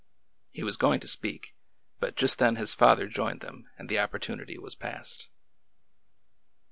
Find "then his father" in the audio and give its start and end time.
2.39-3.07